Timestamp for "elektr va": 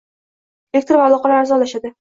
0.79-1.07